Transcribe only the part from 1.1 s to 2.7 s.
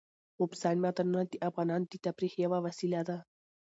د افغانانو د تفریح یوه